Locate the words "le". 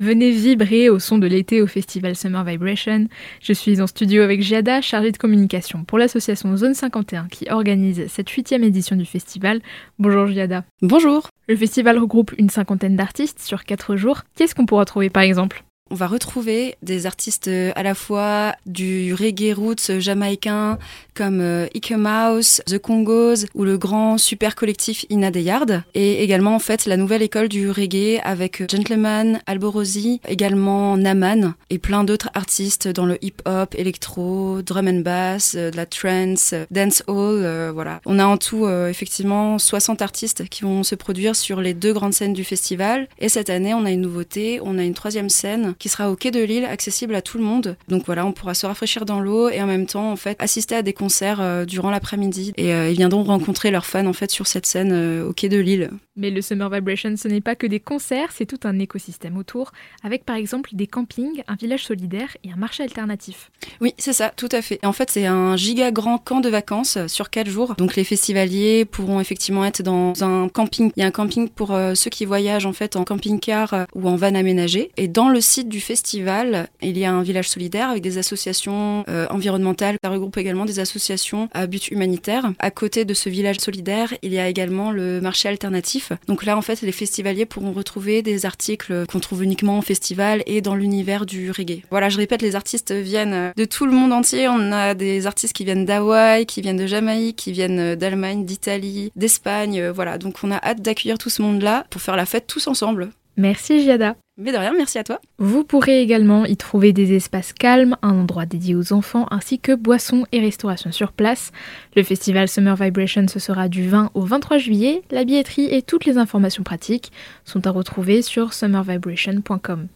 11.48-11.56, 23.64-23.78, 33.06-33.22, 47.38-47.44, 56.30-56.42, 75.28-75.40, 84.90-85.20, 93.86-93.92, 111.96-112.02